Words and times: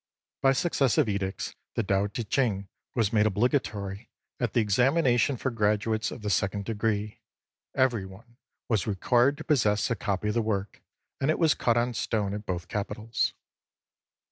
By 0.41 0.53
successive 0.53 1.07
edicts 1.07 1.53
the 1.75 1.83
Tao 1.83 2.07
Ti 2.07 2.23
Ching 2.23 2.67
was 2.95 3.13
made 3.13 3.27
obligatory 3.27 4.09
at 4.39 4.53
the 4.53 4.59
examination 4.59 5.37
for 5.37 5.51
graduates 5.51 6.09
of 6.09 6.23
the 6.23 6.29
second 6.31 6.65
degree, 6.65 7.21
every 7.75 8.07
one 8.07 8.37
was 8.67 8.87
required 8.87 9.37
to 9.37 9.43
possess 9.43 9.91
a 9.91 9.95
copy 9.95 10.29
of 10.29 10.33
the 10.33 10.41
work, 10.41 10.81
and 11.19 11.29
it 11.29 11.37
was 11.37 11.53
cut 11.53 11.77
on 11.77 11.93
stone 11.93 12.33
at 12.33 12.47
both 12.47 12.67
capitals. 12.67 13.33